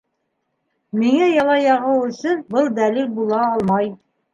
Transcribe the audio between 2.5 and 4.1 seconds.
был дәлил була алмай.